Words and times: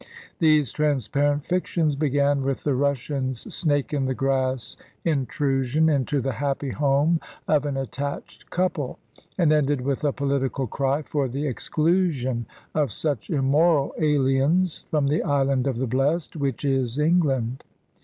These 0.39 0.71
transparent 0.71 1.45
fictions 1.45 1.95
began 1.95 2.41
with 2.41 2.63
the 2.63 2.73
Russian's 2.73 3.41
snake 3.53 3.93
in 3.93 4.05
the 4.07 4.15
grass 4.15 4.75
intrusion 5.05 5.89
into 5.89 6.21
the 6.21 6.31
happy 6.31 6.71
home 6.71 7.19
of 7.47 7.67
an 7.67 7.77
attached 7.77 8.49
couple, 8.49 8.97
and 9.37 9.53
ended 9.53 9.81
with 9.81 10.03
a 10.03 10.11
political 10.11 10.65
cry 10.65 11.03
for 11.03 11.27
the 11.27 11.45
exclusion 11.45 12.47
of 12.73 12.91
such 12.91 13.29
immoral 13.29 13.93
aliens 13.99 14.85
from 14.89 15.05
the 15.05 15.21
Island 15.21 15.67
of 15.67 15.77
the 15.77 15.85
Blest, 15.85 16.35
which 16.35 16.65
is 16.65 16.97
England. 16.97 17.63